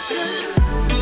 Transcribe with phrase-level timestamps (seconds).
[0.00, 0.99] Música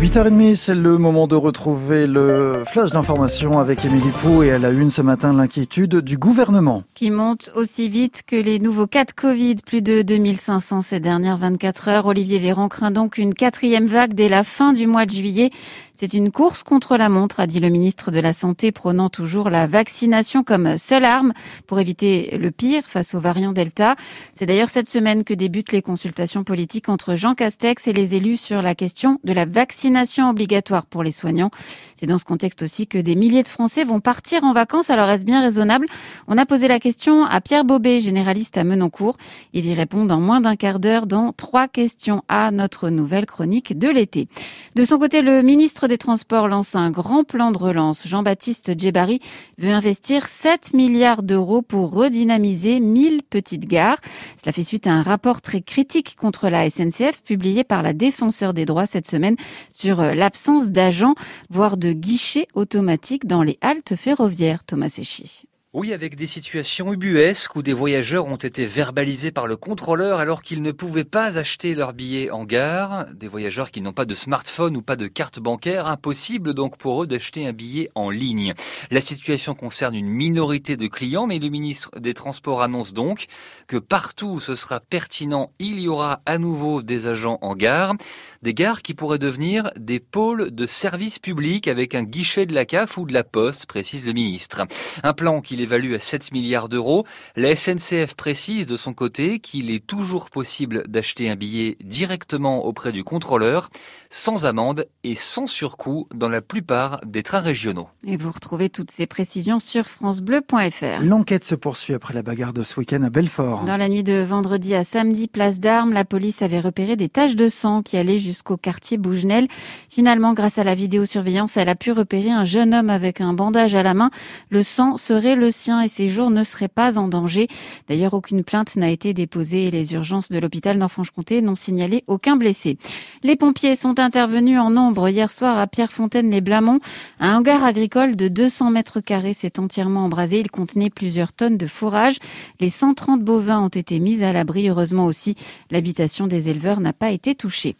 [0.00, 4.70] 8h30, c'est le moment de retrouver le flash d'information avec Émilie Pou et elle a
[4.70, 6.84] une ce matin l'inquiétude du gouvernement.
[6.94, 11.36] Qui monte aussi vite que les nouveaux cas de Covid, plus de 2500 ces dernières
[11.36, 12.06] 24 heures.
[12.06, 15.50] Olivier Véran craint donc une quatrième vague dès la fin du mois de juillet.
[15.94, 19.50] C'est une course contre la montre, a dit le ministre de la Santé, prônant toujours
[19.50, 21.34] la vaccination comme seule arme
[21.66, 23.96] pour éviter le pire face aux variants Delta.
[24.32, 28.38] C'est d'ailleurs cette semaine que débutent les consultations politiques entre Jean Castex et les élus
[28.38, 29.89] sur la question de la vaccination
[30.28, 31.50] obligatoire pour les soignants.
[31.96, 34.90] C'est dans ce contexte aussi que des milliers de Français vont partir en vacances.
[34.90, 35.86] Alors est-ce bien raisonnable?
[36.28, 39.16] On a posé la question à Pierre Bobet, généraliste à Menoncourt.
[39.52, 43.78] Il y répond dans moins d'un quart d'heure dans trois questions à notre nouvelle chronique
[43.78, 44.28] de l'été.
[44.74, 48.06] De son côté, le ministre des Transports lance un grand plan de relance.
[48.06, 49.20] Jean-Baptiste Djebari
[49.58, 53.98] veut investir 7 milliards d'euros pour redynamiser 1000 petites gares.
[54.40, 58.54] Cela fait suite à un rapport très critique contre la SNCF publié par la défenseur
[58.54, 59.36] des droits cette semaine
[59.80, 61.14] sur euh, l'absence d'agents,
[61.48, 64.64] voire de guichets automatiques dans les haltes ferroviaires.
[64.64, 65.49] Thomas Séchier.
[65.72, 70.42] Oui, avec des situations ubuesques où des voyageurs ont été verbalisés par le contrôleur alors
[70.42, 73.06] qu'ils ne pouvaient pas acheter leur billet en gare.
[73.14, 75.86] Des voyageurs qui n'ont pas de smartphone ou pas de carte bancaire.
[75.86, 78.52] Impossible donc pour eux d'acheter un billet en ligne.
[78.90, 83.26] La situation concerne une minorité de clients, mais le ministre des Transports annonce donc
[83.68, 87.94] que partout où ce sera pertinent, il y aura à nouveau des agents en gare.
[88.42, 92.64] Des gares qui pourraient devenir des pôles de services publics avec un guichet de la
[92.64, 94.66] CAF ou de la Poste, précise le ministre.
[95.04, 97.06] Un plan évalue à 7 milliards d'euros.
[97.36, 102.92] La SNCF précise de son côté qu'il est toujours possible d'acheter un billet directement auprès
[102.92, 103.70] du contrôleur,
[104.10, 107.88] sans amende et sans surcoût dans la plupart des trains régionaux.
[108.06, 111.02] Et vous retrouvez toutes ces précisions sur francebleu.fr.
[111.02, 113.64] L'enquête se poursuit après la bagarre de ce week-end à Belfort.
[113.64, 117.36] Dans la nuit de vendredi à samedi, place d'Armes, la police avait repéré des taches
[117.36, 119.48] de sang qui allaient jusqu'au quartier Bougenel.
[119.88, 123.74] Finalement, grâce à la vidéosurveillance, elle a pu repérer un jeune homme avec un bandage
[123.74, 124.10] à la main.
[124.50, 127.48] Le sang serait le sien et ses jours ne seraient pas en danger.
[127.88, 132.36] D'ailleurs, aucune plainte n'a été déposée et les urgences de l'hôpital d'Enfranche-Comté n'ont signalé aucun
[132.36, 132.78] blessé.
[133.22, 136.80] Les pompiers sont intervenus en nombre hier soir à Pierrefontaine-les-Blamont.
[137.18, 140.40] Un hangar agricole de 200 mètres carrés s'est entièrement embrasé.
[140.40, 142.16] Il contenait plusieurs tonnes de fourrage.
[142.60, 144.68] Les 130 bovins ont été mis à l'abri.
[144.68, 145.34] Heureusement aussi,
[145.70, 147.76] l'habitation des éleveurs n'a pas été touchée.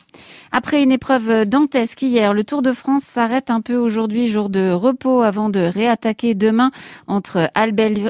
[0.52, 4.70] Après une épreuve dantesque hier, le Tour de France s'arrête un peu aujourd'hui, jour de
[4.70, 6.70] repos avant de réattaquer demain
[7.06, 7.50] entre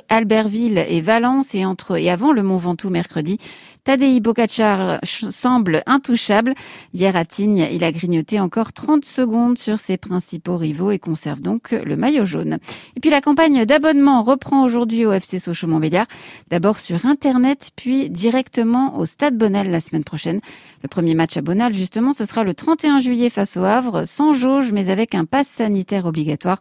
[0.09, 3.39] Albertville et Valence et entre et avant le Mont Ventoux mercredi.
[3.85, 6.55] Tadej Pogacar semble intouchable.
[6.93, 11.41] Hier à Tignes, il a grignoté encore 30 secondes sur ses principaux rivaux et conserve
[11.41, 12.59] donc le maillot jaune.
[12.97, 16.07] Et puis la campagne d'abonnement reprend aujourd'hui au FC Sochaux-Montbéliard.
[16.51, 20.41] D'abord sur Internet, puis directement au Stade Bonal la semaine prochaine.
[20.83, 24.35] Le premier match à Bonal, justement, ce sera le 31 juillet face au Havre, sans
[24.35, 26.59] jauge, mais avec un pass sanitaire obligatoire.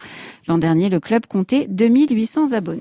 [0.47, 2.78] L'an dernier, le club comptait 2800 abonnés.